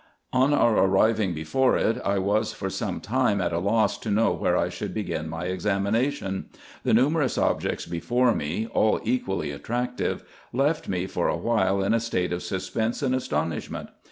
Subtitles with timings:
[0.33, 4.33] On our arriving before it, I was for some time at a loss to know
[4.33, 6.47] where I should begin my examination.
[6.81, 11.93] The nu merous objects before me, all equally attractive, left me for a while in
[11.93, 13.89] a state of suspense and astonishment.